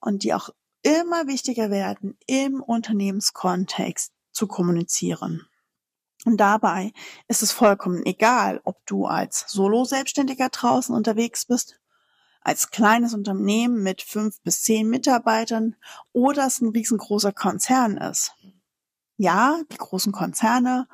und 0.00 0.22
die 0.22 0.34
auch 0.34 0.50
immer 0.82 1.26
wichtiger 1.26 1.70
werden, 1.70 2.16
im 2.26 2.62
Unternehmenskontext 2.62 4.12
zu 4.32 4.46
kommunizieren. 4.46 5.46
Und 6.24 6.38
dabei 6.38 6.92
ist 7.28 7.42
es 7.42 7.52
vollkommen 7.52 8.04
egal, 8.04 8.60
ob 8.64 8.84
du 8.86 9.06
als 9.06 9.44
Solo-Selbstständiger 9.48 10.48
draußen 10.48 10.94
unterwegs 10.94 11.46
bist, 11.46 11.80
als 12.40 12.70
kleines 12.70 13.14
Unternehmen 13.14 13.82
mit 13.82 14.02
fünf 14.02 14.40
bis 14.42 14.62
zehn 14.62 14.88
Mitarbeitern 14.88 15.76
oder 16.12 16.46
es 16.46 16.60
ein 16.60 16.70
riesengroßer 16.70 17.32
Konzern 17.32 17.96
ist 17.96 18.32
ja, 19.18 19.60
die 19.72 19.76
großen 19.76 20.12
Konzerne, 20.12 20.86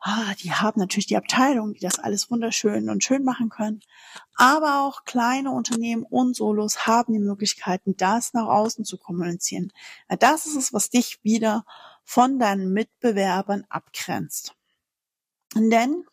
ah, 0.00 0.34
die 0.38 0.52
haben 0.52 0.78
natürlich 0.78 1.06
die 1.06 1.16
Abteilung, 1.16 1.72
die 1.72 1.80
das 1.80 1.98
alles 1.98 2.30
wunderschön 2.30 2.90
und 2.90 3.02
schön 3.02 3.24
machen 3.24 3.48
können. 3.48 3.80
Aber 4.36 4.82
auch 4.82 5.04
kleine 5.04 5.50
Unternehmen 5.50 6.04
und 6.04 6.36
Solos 6.36 6.86
haben 6.86 7.14
die 7.14 7.18
Möglichkeiten, 7.18 7.96
das 7.96 8.34
nach 8.34 8.46
außen 8.46 8.84
zu 8.84 8.98
kommunizieren. 8.98 9.72
Das 10.18 10.46
ist 10.46 10.56
es, 10.56 10.72
was 10.74 10.90
dich 10.90 11.24
wieder 11.24 11.64
von 12.04 12.38
deinen 12.38 12.70
Mitbewerbern 12.74 13.64
abgrenzt. 13.70 14.54
Denn, 15.54 16.04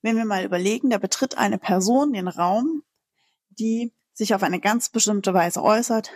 wenn 0.00 0.16
wir 0.16 0.24
mal 0.24 0.44
überlegen, 0.44 0.88
da 0.88 0.96
betritt 0.96 1.36
eine 1.36 1.58
Person 1.58 2.14
den 2.14 2.28
Raum, 2.28 2.84
die 3.50 3.92
sich 4.14 4.34
auf 4.34 4.42
eine 4.42 4.60
ganz 4.60 4.88
bestimmte 4.88 5.34
Weise 5.34 5.62
äußert, 5.62 6.10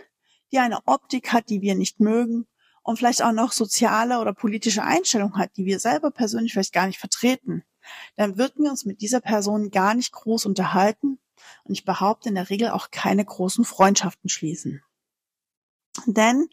die 0.53 0.59
eine 0.59 0.79
Optik 0.87 1.35
hat, 1.35 1.51
die 1.51 1.61
wir 1.61 1.75
nicht 1.75 2.01
mögen, 2.01 2.47
und 2.87 2.99
vielleicht 2.99 3.23
auch 3.23 3.33
noch 3.33 3.51
soziale 3.51 4.21
oder 4.21 4.33
politische 4.33 4.85
Einstellungen 4.85 5.37
hat, 5.39 5.57
die 5.57 5.67
wir 5.67 5.81
selber 5.81 6.13
persönlich 6.13 6.53
vielleicht 6.53 6.73
gar 6.73 6.87
nicht 6.87 7.01
vertreten, 7.01 7.65
dann 8.15 8.39
würden 8.39 8.63
wir 8.63 8.71
uns 8.71 8.85
mit 8.85 9.01
dieser 9.01 9.21
Person 9.21 9.73
gar 9.73 9.95
nicht 9.95 10.13
groß 10.13 10.47
unterhalten 10.47 11.19
und 11.65 11.73
ich 11.73 11.85
behaupte 11.85 12.29
in 12.29 12.37
der 12.37 12.49
Regel 12.49 12.71
auch 12.71 12.93
keine 12.93 13.25
großen 13.25 13.65
Freundschaften 13.65 14.31
schließen. 14.31 14.85
Denn 16.07 16.49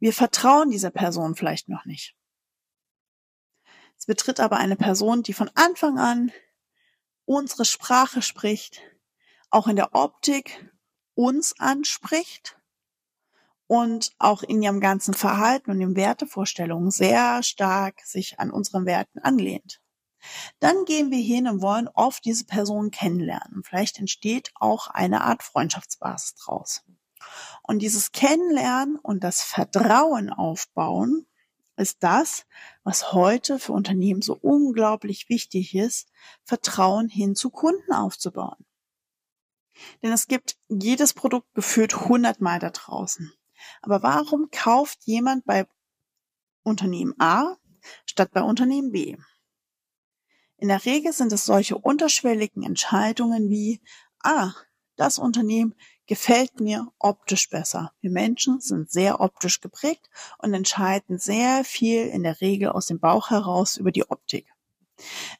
wir 0.00 0.12
vertrauen 0.12 0.70
dieser 0.70 0.90
Person 0.90 1.34
vielleicht 1.34 1.70
noch 1.70 1.86
nicht. 1.86 2.14
Es 3.96 4.04
betritt 4.04 4.40
aber 4.40 4.58
eine 4.58 4.76
Person, 4.76 5.22
die 5.22 5.32
von 5.32 5.50
Anfang 5.54 5.98
an 5.98 6.30
unsere 7.24 7.64
Sprache 7.64 8.20
spricht, 8.20 8.82
auch 9.48 9.66
in 9.66 9.76
der 9.76 9.94
Optik 9.94 10.70
uns 11.14 11.58
anspricht 11.58 12.58
und 13.74 14.12
auch 14.20 14.44
in 14.44 14.62
ihrem 14.62 14.78
ganzen 14.78 15.14
Verhalten 15.14 15.72
und 15.72 15.80
den 15.80 15.96
Wertevorstellungen 15.96 16.92
sehr 16.92 17.42
stark 17.42 18.00
sich 18.04 18.38
an 18.38 18.52
unseren 18.52 18.86
Werten 18.86 19.18
anlehnt. 19.18 19.80
Dann 20.60 20.84
gehen 20.84 21.10
wir 21.10 21.18
hin 21.18 21.48
und 21.48 21.60
wollen 21.60 21.88
oft 21.88 22.24
diese 22.24 22.44
Person 22.44 22.92
kennenlernen. 22.92 23.62
Vielleicht 23.64 23.98
entsteht 23.98 24.52
auch 24.54 24.86
eine 24.86 25.22
Art 25.22 25.42
Freundschaftsbasis 25.42 26.36
draus. 26.36 26.84
Und 27.62 27.80
dieses 27.80 28.12
Kennenlernen 28.12 28.96
und 28.96 29.24
das 29.24 29.42
Vertrauen 29.42 30.30
aufbauen 30.30 31.26
ist 31.76 32.04
das, 32.04 32.46
was 32.84 33.12
heute 33.12 33.58
für 33.58 33.72
Unternehmen 33.72 34.22
so 34.22 34.38
unglaublich 34.40 35.28
wichtig 35.28 35.74
ist, 35.74 36.08
Vertrauen 36.44 37.08
hin 37.08 37.34
zu 37.34 37.50
Kunden 37.50 37.92
aufzubauen. 37.92 38.64
Denn 40.02 40.12
es 40.12 40.28
gibt 40.28 40.56
jedes 40.68 41.12
Produkt 41.12 41.52
geführt 41.54 42.08
hundertmal 42.08 42.60
da 42.60 42.70
draußen. 42.70 43.32
Aber 43.82 44.02
warum 44.02 44.50
kauft 44.50 45.00
jemand 45.04 45.44
bei 45.44 45.66
Unternehmen 46.62 47.14
A 47.18 47.56
statt 48.06 48.30
bei 48.32 48.42
Unternehmen 48.42 48.92
B? 48.92 49.16
In 50.56 50.68
der 50.68 50.84
Regel 50.84 51.12
sind 51.12 51.32
es 51.32 51.44
solche 51.44 51.76
unterschwelligen 51.76 52.62
Entscheidungen 52.62 53.50
wie, 53.50 53.80
ah, 54.22 54.52
das 54.96 55.18
Unternehmen 55.18 55.74
gefällt 56.06 56.60
mir 56.60 56.92
optisch 56.98 57.48
besser. 57.50 57.92
Wir 58.00 58.10
Menschen 58.10 58.60
sind 58.60 58.90
sehr 58.90 59.20
optisch 59.20 59.60
geprägt 59.60 60.08
und 60.38 60.54
entscheiden 60.54 61.18
sehr 61.18 61.64
viel 61.64 62.06
in 62.06 62.22
der 62.22 62.40
Regel 62.40 62.70
aus 62.70 62.86
dem 62.86 63.00
Bauch 63.00 63.30
heraus 63.30 63.76
über 63.76 63.90
die 63.90 64.08
Optik. 64.08 64.52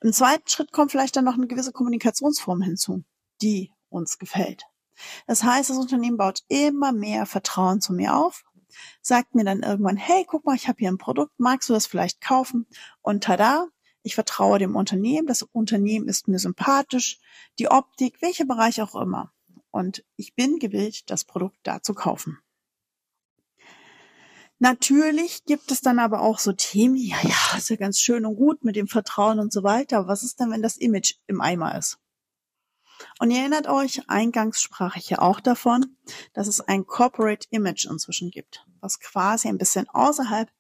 Im 0.01 0.13
zweiten 0.13 0.49
Schritt 0.49 0.73
kommt 0.73 0.91
vielleicht 0.91 1.17
dann 1.17 1.25
noch 1.25 1.35
eine 1.35 1.47
gewisse 1.47 1.73
Kommunikationsform 1.73 2.63
hinzu, 2.63 3.05
die 3.41 3.71
uns 3.89 4.19
gefällt. 4.19 4.65
Das 5.27 5.43
heißt, 5.43 5.71
das 5.71 5.79
Unternehmen 5.79 6.17
baut 6.17 6.43
immer 6.49 6.93
mehr 6.93 7.27
Vertrauen 7.27 7.81
zu 7.81 7.93
mir 7.93 8.17
auf, 8.17 8.45
sagt 9.03 9.35
mir 9.35 9.45
dann 9.45 9.63
irgendwann, 9.63 9.97
hey, 9.97 10.25
guck 10.27 10.45
mal, 10.45 10.57
ich 10.57 10.69
habe 10.69 10.79
hier 10.79 10.91
ein 10.91 10.99
Produkt, 10.99 11.33
magst 11.39 11.69
du 11.69 11.73
das 11.73 11.87
vielleicht 11.87 12.21
kaufen? 12.21 12.67
Und 13.03 13.25
tada, 13.25 13.69
ich 14.03 14.15
vertraue 14.15 14.59
dem 14.59 14.77
Unternehmen, 14.77 15.27
das 15.27 15.43
Unternehmen 15.43 16.09
ist 16.09 16.29
mir 16.29 16.39
sympathisch, 16.39 17.19
die 17.59 17.69
Optik, 17.71 18.21
welcher 18.21 18.45
Bereich 18.45 18.83
auch 18.83 18.95
immer. 18.95 19.33
Und 19.71 20.05
ich 20.17 20.35
bin 20.35 20.59
gewillt, 20.59 21.11
das 21.11 21.25
Produkt 21.25 21.59
da 21.65 21.83
zu 21.83 21.95
kaufen. 21.95 22.39
Natürlich 24.59 25.45
gibt 25.45 25.71
es 25.73 25.81
dann 25.81 25.99
aber 25.99 26.21
auch 26.21 26.39
so 26.39 26.53
Themen, 26.53 26.97
ja, 26.97 27.17
ja, 27.23 27.59
ist 27.59 27.71
ja 27.71 27.77
ganz 27.77 27.99
schön 27.99 28.25
und 28.25 28.37
gut 28.37 28.65
mit 28.65 28.77
dem 28.77 28.87
Vertrauen 28.87 29.39
und 29.39 29.53
so 29.53 29.63
weiter. 29.63 30.07
Was 30.07 30.23
ist 30.23 30.39
denn, 30.39 30.51
wenn 30.51 30.63
das 30.63 30.77
Image 30.77 31.15
im 31.27 31.41
Eimer 31.41 31.77
ist? 31.77 31.99
Und 33.25 33.31
ihr 33.31 33.41
erinnert 33.41 33.69
euch, 33.69 34.03
eingangs 34.11 34.61
sprach 34.61 34.97
ich 34.97 35.09
ja 35.09 35.21
auch 35.21 35.41
davon, 35.41 35.97
dass 36.35 36.47
es 36.47 36.61
ein 36.61 36.85
Corporate 36.85 37.47
Image 37.49 37.87
inzwischen 37.87 38.31
gibt, 38.31 38.67
was 38.83 39.01
quasi 39.01 39.49
ein 39.49 39.57
bisschen 39.57 39.89
außerhalb 39.89 40.51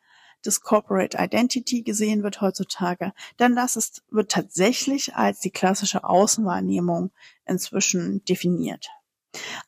des 0.47 0.62
Corporate 0.62 1.18
Identity 1.21 1.83
gesehen 1.83 2.23
wird 2.23 2.40
heutzutage, 2.40 3.12
denn 3.38 3.54
das 3.54 3.76
ist, 3.76 4.02
wird 4.09 4.30
tatsächlich 4.30 5.14
als 5.14 5.40
die 5.40 5.50
klassische 5.50 6.04
Außenwahrnehmung 6.04 7.11
inzwischen 7.44 8.25
definiert. 8.25 8.88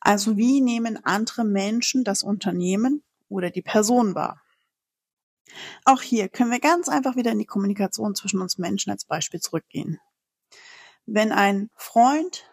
Also 0.01 0.35
wie 0.35 0.59
nehmen 0.59 0.97
andere 1.05 1.45
Menschen 1.45 2.03
das 2.03 2.23
Unternehmen 2.23 3.03
oder 3.29 3.51
die 3.51 3.61
Person 3.61 4.15
wahr? 4.15 4.41
Auch 5.85 6.01
hier 6.01 6.29
können 6.29 6.49
wir 6.49 6.59
ganz 6.59 6.89
einfach 6.89 7.15
wieder 7.15 7.31
in 7.31 7.37
die 7.37 7.45
Kommunikation 7.45 8.15
zwischen 8.15 8.41
uns 8.41 8.57
Menschen 8.57 8.89
als 8.89 9.05
Beispiel 9.05 9.39
zurückgehen. 9.39 9.99
Wenn 11.05 11.31
ein 11.31 11.69
Freund 11.75 12.43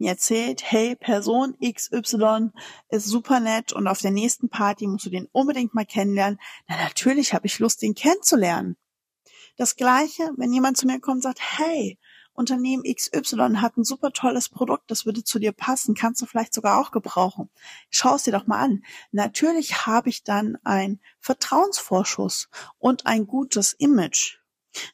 mir 0.00 0.10
erzählt, 0.10 0.62
hey, 0.64 0.96
Person 0.96 1.56
XY 1.60 2.50
ist 2.88 3.06
super 3.06 3.40
nett 3.40 3.72
und 3.72 3.86
auf 3.86 4.00
der 4.00 4.10
nächsten 4.10 4.48
Party 4.48 4.86
musst 4.86 5.06
du 5.06 5.10
den 5.10 5.28
unbedingt 5.32 5.74
mal 5.74 5.86
kennenlernen. 5.86 6.40
Na, 6.66 6.76
natürlich 6.76 7.34
habe 7.34 7.46
ich 7.46 7.58
Lust, 7.58 7.82
den 7.82 7.94
kennenzulernen. 7.94 8.76
Das 9.56 9.76
gleiche, 9.76 10.32
wenn 10.36 10.52
jemand 10.52 10.78
zu 10.78 10.86
mir 10.86 11.00
kommt 11.00 11.16
und 11.16 11.22
sagt, 11.22 11.40
hey, 11.40 11.98
Unternehmen 12.32 12.84
XY 12.84 13.56
hat 13.56 13.76
ein 13.76 13.84
super 13.84 14.12
tolles 14.12 14.48
Produkt, 14.48 14.90
das 14.90 15.04
würde 15.04 15.22
zu 15.22 15.38
dir 15.38 15.52
passen, 15.52 15.94
kannst 15.94 16.22
du 16.22 16.26
vielleicht 16.26 16.54
sogar 16.54 16.80
auch 16.80 16.90
gebrauchen. 16.90 17.50
Schau 17.90 18.14
es 18.14 18.22
dir 18.22 18.32
doch 18.32 18.46
mal 18.46 18.60
an. 18.60 18.82
Natürlich 19.12 19.86
habe 19.86 20.08
ich 20.08 20.24
dann 20.24 20.56
einen 20.64 21.00
Vertrauensvorschuss 21.18 22.48
und 22.78 23.04
ein 23.06 23.26
gutes 23.26 23.74
Image. 23.74 24.38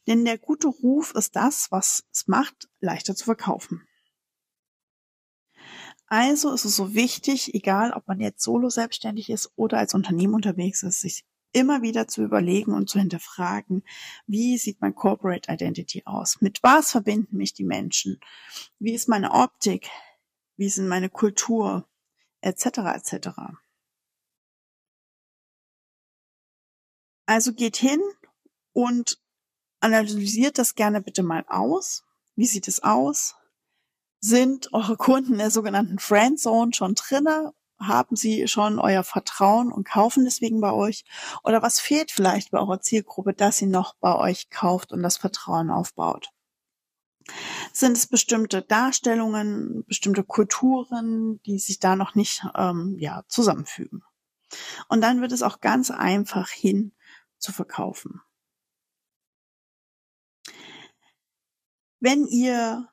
Denn 0.06 0.24
der 0.24 0.38
gute 0.38 0.68
Ruf 0.68 1.14
ist 1.14 1.36
das, 1.36 1.70
was 1.70 2.04
es 2.12 2.26
macht, 2.26 2.68
leichter 2.80 3.14
zu 3.14 3.24
verkaufen. 3.26 3.86
Also 6.08 6.52
ist 6.52 6.64
es 6.64 6.76
so 6.76 6.94
wichtig, 6.94 7.54
egal 7.54 7.92
ob 7.92 8.06
man 8.06 8.20
jetzt 8.20 8.42
solo 8.42 8.70
selbstständig 8.70 9.28
ist 9.28 9.50
oder 9.56 9.78
als 9.78 9.94
Unternehmen 9.94 10.34
unterwegs 10.34 10.82
ist, 10.82 11.00
sich 11.00 11.24
immer 11.52 11.82
wieder 11.82 12.06
zu 12.06 12.22
überlegen 12.22 12.74
und 12.74 12.88
zu 12.88 12.98
hinterfragen, 12.98 13.82
wie 14.26 14.58
sieht 14.58 14.80
mein 14.80 14.94
Corporate 14.94 15.50
Identity 15.50 16.02
aus? 16.04 16.40
Mit 16.40 16.62
was 16.62 16.92
verbinden 16.92 17.36
mich 17.36 17.54
die 17.54 17.64
Menschen? 17.64 18.20
Wie 18.78 18.92
ist 18.92 19.08
meine 19.08 19.32
Optik? 19.32 19.88
Wie 20.56 20.70
denn 20.70 20.88
meine 20.88 21.10
Kultur? 21.10 21.88
Etc. 22.40 22.66
etc. 22.66 23.28
Also 27.26 27.52
geht 27.52 27.76
hin 27.76 28.00
und 28.72 29.18
analysiert 29.80 30.58
das 30.58 30.74
gerne 30.74 31.00
bitte 31.00 31.22
mal 31.22 31.44
aus. 31.48 32.04
Wie 32.36 32.46
sieht 32.46 32.68
es 32.68 32.82
aus? 32.82 33.34
Sind 34.28 34.72
eure 34.72 34.96
Kunden 34.96 35.34
in 35.34 35.38
der 35.38 35.52
sogenannten 35.52 36.00
Friendzone 36.00 36.72
schon 36.74 36.96
drinne? 36.96 37.54
Haben 37.78 38.16
sie 38.16 38.48
schon 38.48 38.80
euer 38.80 39.04
Vertrauen 39.04 39.70
und 39.70 39.86
kaufen 39.86 40.24
deswegen 40.24 40.60
bei 40.60 40.72
euch? 40.72 41.04
Oder 41.44 41.62
was 41.62 41.78
fehlt 41.78 42.10
vielleicht 42.10 42.50
bei 42.50 42.58
eurer 42.58 42.80
Zielgruppe, 42.80 43.34
dass 43.34 43.58
sie 43.58 43.66
noch 43.66 43.94
bei 44.00 44.16
euch 44.16 44.50
kauft 44.50 44.90
und 44.90 45.04
das 45.04 45.16
Vertrauen 45.16 45.70
aufbaut? 45.70 46.30
Sind 47.72 47.96
es 47.96 48.08
bestimmte 48.08 48.62
Darstellungen, 48.62 49.84
bestimmte 49.86 50.24
Kulturen, 50.24 51.40
die 51.46 51.60
sich 51.60 51.78
da 51.78 51.94
noch 51.94 52.16
nicht 52.16 52.44
ähm, 52.56 52.96
ja, 52.98 53.22
zusammenfügen? 53.28 54.02
Und 54.88 55.02
dann 55.02 55.20
wird 55.20 55.30
es 55.30 55.44
auch 55.44 55.60
ganz 55.60 55.92
einfach 55.92 56.50
hin 56.50 56.96
zu 57.38 57.52
verkaufen. 57.52 58.20
Wenn 62.00 62.26
ihr 62.26 62.88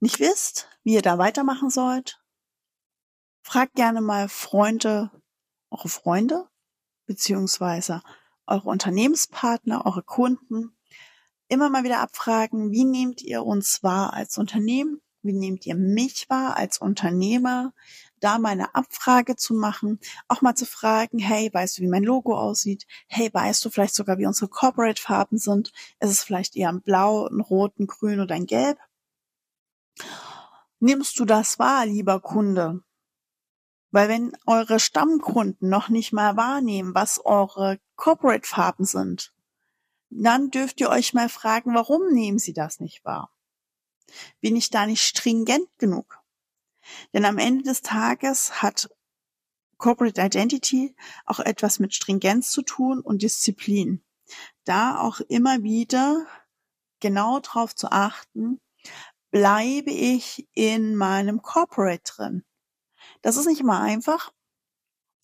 nicht 0.00 0.20
wisst, 0.20 0.68
wie 0.82 0.94
ihr 0.94 1.02
da 1.02 1.18
weitermachen 1.18 1.70
sollt, 1.70 2.20
fragt 3.42 3.74
gerne 3.74 4.00
mal 4.00 4.28
Freunde, 4.28 5.10
eure 5.70 5.88
Freunde, 5.88 6.48
beziehungsweise 7.06 8.02
eure 8.46 8.68
Unternehmenspartner, 8.68 9.86
eure 9.86 10.02
Kunden. 10.02 10.76
Immer 11.48 11.70
mal 11.70 11.84
wieder 11.84 12.00
abfragen, 12.00 12.72
wie 12.72 12.84
nehmt 12.84 13.22
ihr 13.22 13.44
uns 13.44 13.82
wahr 13.82 14.12
als 14.12 14.36
Unternehmen? 14.38 15.00
Wie 15.22 15.32
nehmt 15.32 15.66
ihr 15.66 15.74
mich 15.74 16.28
wahr 16.28 16.56
als 16.56 16.78
Unternehmer? 16.78 17.72
Da 18.20 18.38
mal 18.38 18.50
eine 18.50 18.74
Abfrage 18.74 19.36
zu 19.36 19.54
machen, 19.54 19.98
auch 20.28 20.40
mal 20.40 20.54
zu 20.54 20.66
fragen, 20.66 21.18
hey, 21.18 21.50
weißt 21.52 21.78
du, 21.78 21.82
wie 21.82 21.88
mein 21.88 22.04
Logo 22.04 22.36
aussieht? 22.38 22.86
Hey, 23.08 23.32
weißt 23.32 23.64
du 23.64 23.70
vielleicht 23.70 23.94
sogar, 23.94 24.18
wie 24.18 24.26
unsere 24.26 24.48
Corporate-Farben 24.48 25.38
sind? 25.38 25.72
Ist 26.00 26.10
es 26.10 26.22
vielleicht 26.22 26.56
eher 26.56 26.68
ein 26.68 26.80
Blau, 26.80 27.26
ein 27.26 27.40
Rot, 27.40 27.78
ein 27.78 27.86
Grün 27.86 28.20
oder 28.20 28.34
ein 28.34 28.46
Gelb? 28.46 28.78
Nimmst 30.78 31.18
du 31.18 31.24
das 31.24 31.58
wahr, 31.58 31.86
lieber 31.86 32.20
Kunde? 32.20 32.82
Weil 33.90 34.08
wenn 34.08 34.36
eure 34.46 34.78
Stammkunden 34.78 35.68
noch 35.68 35.88
nicht 35.88 36.12
mal 36.12 36.36
wahrnehmen, 36.36 36.94
was 36.94 37.24
eure 37.24 37.80
Corporate-Farben 37.96 38.84
sind, 38.84 39.32
dann 40.10 40.50
dürft 40.50 40.80
ihr 40.80 40.90
euch 40.90 41.14
mal 41.14 41.28
fragen, 41.28 41.74
warum 41.74 42.12
nehmen 42.12 42.38
sie 42.38 42.52
das 42.52 42.80
nicht 42.80 43.04
wahr? 43.04 43.32
Bin 44.40 44.54
ich 44.54 44.70
da 44.70 44.86
nicht 44.86 45.02
stringent 45.02 45.68
genug? 45.78 46.22
Denn 47.12 47.24
am 47.24 47.38
Ende 47.38 47.64
des 47.64 47.82
Tages 47.82 48.62
hat 48.62 48.88
Corporate 49.78 50.20
Identity 50.20 50.94
auch 51.24 51.40
etwas 51.40 51.78
mit 51.78 51.94
Stringenz 51.94 52.50
zu 52.50 52.62
tun 52.62 53.00
und 53.00 53.22
Disziplin. 53.22 54.02
Da 54.64 55.00
auch 55.00 55.20
immer 55.20 55.62
wieder 55.62 56.26
genau 57.00 57.40
darauf 57.40 57.74
zu 57.74 57.90
achten, 57.90 58.60
bleibe 59.36 59.90
ich 59.90 60.48
in 60.54 60.96
meinem 60.96 61.42
Corporate 61.42 62.02
drin. 62.10 62.42
Das 63.20 63.36
ist 63.36 63.44
nicht 63.44 63.60
immer 63.60 63.82
einfach. 63.82 64.32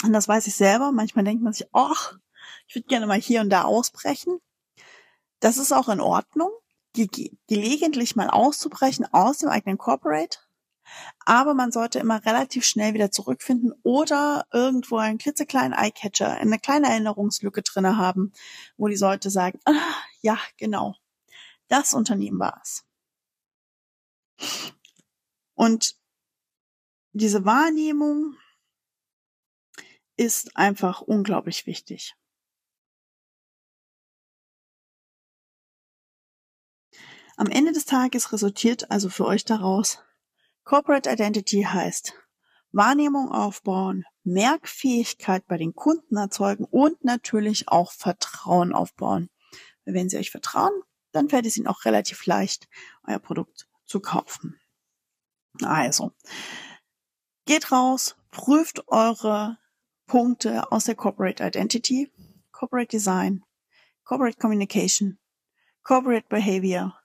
Und 0.05 0.13
das 0.13 0.29
weiß 0.29 0.47
ich 0.49 0.55
selber. 0.55 0.93
Manchmal 0.93 1.25
denkt 1.25 1.43
man 1.43 1.55
sich, 1.55 1.67
ach, 1.73 2.19
ich 2.67 2.75
würde 2.75 2.89
gerne 2.89 3.07
mal 3.07 3.19
hier 3.19 3.41
und 3.41 3.49
da 3.49 3.63
ausbrechen. 3.63 4.39
Das 5.41 5.57
ist 5.57 5.73
auch 5.73 5.89
in 5.89 6.03
Ordnung, 6.03 6.51
ge 6.93 7.31
gelegentlich 7.49 8.15
mal 8.15 8.29
auszubrechen 8.29 9.07
aus 9.15 9.39
dem 9.39 9.49
eigenen 9.49 9.79
Corporate. 9.79 10.41
Aber 11.25 11.55
man 11.55 11.73
sollte 11.73 11.99
immer 11.99 12.23
relativ 12.27 12.67
schnell 12.67 12.93
wieder 12.93 13.11
zurückfinden 13.11 13.73
oder 13.83 14.45
irgendwo 14.53 14.99
einen 14.99 15.17
klitzekleinen 15.17 15.73
Eyecatcher, 15.73 16.33
eine 16.33 16.59
kleine 16.59 16.91
Erinnerungslücke 16.91 17.63
drinne 17.63 17.97
haben, 17.97 18.35
wo 18.77 18.89
die 18.89 18.97
Leute 18.97 19.31
sagen, 19.31 19.59
ah, 19.65 19.73
ja, 20.21 20.39
genau, 20.59 20.97
das 21.69 21.95
Unternehmen 21.95 22.39
war 22.39 22.61
es. 22.63 22.85
Und 25.55 25.97
diese 27.13 27.45
Wahrnehmung 27.45 28.37
ist 30.17 30.57
einfach 30.57 31.01
unglaublich 31.01 31.67
wichtig. 31.67 32.15
Am 37.37 37.49
Ende 37.49 37.73
des 37.73 37.87
Tages 37.87 38.33
resultiert 38.33 38.91
also 38.91 39.09
für 39.09 39.27
euch 39.27 39.45
daraus, 39.45 39.99
Corporate 40.65 41.11
Identity 41.11 41.63
heißt 41.63 42.15
Wahrnehmung 42.71 43.33
aufbauen, 43.33 44.05
Merkfähigkeit 44.23 45.47
bei 45.47 45.59
den 45.59 45.75
Kunden 45.75 46.17
erzeugen 46.17 46.65
und 46.65 47.05
natürlich 47.05 47.69
auch 47.69 47.93
Vertrauen 47.93 48.73
aufbauen. 48.73 49.29
Wenn 49.85 50.09
sie 50.09 50.19
euch 50.19 50.31
vertrauen, 50.31 50.73
dann 51.11 51.29
fällt 51.29 51.45
es 51.47 51.57
ihnen 51.57 51.67
auch 51.67 51.85
relativ 51.85 52.25
leicht, 52.27 52.69
euer 53.07 53.19
Produkt 53.19 53.69
zu 53.93 54.01
kaufen. 54.01 54.59
Also, 55.63 56.13
geht 57.45 57.71
raus, 57.71 58.17
prüft 58.31 58.89
eure 58.89 59.59
Punkte 60.07 60.73
aus 60.73 60.85
der 60.85 60.95
Corporate 60.95 61.45
Identity, 61.45 62.11
Corporate 62.53 62.89
Design, 62.89 63.45
Corporate 64.05 64.39
Communication, 64.39 65.19
Corporate 65.83 66.27
Behavior, 66.31 66.99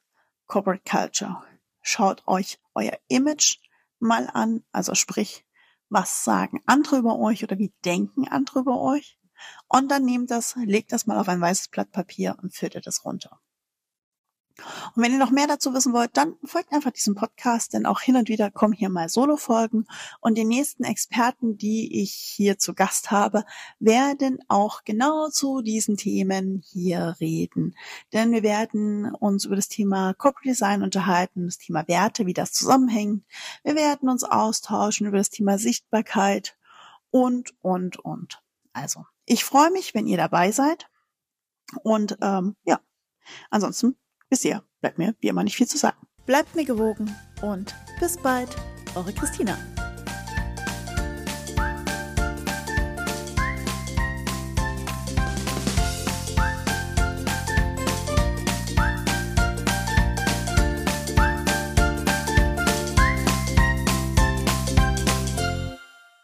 Corporate 0.45 0.83
Culture. 0.89 1.43
Schaut 1.81 2.25
euch 2.25 2.57
euer 2.73 2.97
Image 3.09 3.57
mal 3.99 4.29
an, 4.33 4.63
also 4.71 4.95
sprich, 4.95 5.45
was 5.89 6.23
sagen 6.23 6.61
andere 6.67 6.99
über 6.99 7.19
euch 7.19 7.43
oder 7.43 7.57
wie 7.57 7.73
denken 7.83 8.29
andere 8.29 8.59
über 8.59 8.79
euch? 8.79 9.19
Und 9.67 9.91
dann 9.91 10.05
nehmt 10.05 10.31
das, 10.31 10.55
legt 10.55 10.93
das 10.93 11.05
mal 11.05 11.19
auf 11.19 11.27
ein 11.27 11.41
weißes 11.41 11.67
Blatt 11.67 11.91
Papier 11.91 12.37
und 12.41 12.55
filtert 12.55 12.87
es 12.87 13.03
runter. 13.03 13.41
Und 14.95 15.03
wenn 15.03 15.11
ihr 15.11 15.19
noch 15.19 15.31
mehr 15.31 15.47
dazu 15.47 15.73
wissen 15.73 15.93
wollt, 15.93 16.17
dann 16.17 16.35
folgt 16.43 16.71
einfach 16.73 16.91
diesem 16.91 17.15
Podcast, 17.15 17.73
denn 17.73 17.85
auch 17.85 18.01
hin 18.01 18.15
und 18.15 18.29
wieder 18.29 18.49
kommen 18.49 18.73
hier 18.73 18.89
mal 18.89 19.09
Solo-Folgen 19.09 19.85
und 20.19 20.35
die 20.35 20.45
nächsten 20.45 20.83
Experten, 20.83 21.57
die 21.57 22.01
ich 22.01 22.11
hier 22.11 22.57
zu 22.57 22.73
Gast 22.73 23.11
habe, 23.11 23.45
werden 23.79 24.39
auch 24.47 24.83
genau 24.83 25.29
zu 25.29 25.61
diesen 25.61 25.97
Themen 25.97 26.63
hier 26.65 27.15
reden. 27.19 27.75
Denn 28.13 28.31
wir 28.31 28.43
werden 28.43 29.13
uns 29.13 29.45
über 29.45 29.55
das 29.55 29.67
Thema 29.67 30.13
Corporate 30.13 30.49
Design 30.49 30.81
unterhalten, 30.81 31.45
das 31.45 31.57
Thema 31.57 31.87
Werte, 31.87 32.25
wie 32.25 32.33
das 32.33 32.51
zusammenhängt. 32.51 33.23
Wir 33.63 33.75
werden 33.75 34.09
uns 34.09 34.23
austauschen 34.23 35.07
über 35.07 35.17
das 35.17 35.29
Thema 35.29 35.57
Sichtbarkeit 35.57 36.57
und, 37.11 37.53
und, 37.61 37.97
und. 37.99 38.41
Also, 38.73 39.05
ich 39.25 39.43
freue 39.43 39.71
mich, 39.71 39.93
wenn 39.93 40.07
ihr 40.07 40.17
dabei 40.17 40.51
seid. 40.51 40.89
Und 41.83 42.17
ähm, 42.21 42.55
ja, 42.63 42.79
ansonsten 43.49 43.97
Bisher 44.29 44.63
bleibt 44.81 44.97
mir 44.97 45.15
wie 45.19 45.27
immer 45.27 45.43
nicht 45.43 45.55
viel 45.55 45.67
zu 45.67 45.77
sagen. 45.77 45.97
Bleibt 46.25 46.55
mir 46.55 46.65
gewogen 46.65 47.15
und 47.41 47.73
bis 47.99 48.17
bald, 48.17 48.49
eure 48.95 49.13
Christina. 49.13 49.57